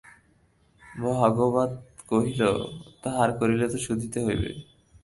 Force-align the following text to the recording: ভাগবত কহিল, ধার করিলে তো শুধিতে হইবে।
ভাগবত 1.11 1.71
কহিল, 2.09 2.41
ধার 3.03 3.29
করিলে 3.39 3.65
তো 3.73 3.77
শুধিতে 3.85 4.19
হইবে। 4.25 4.49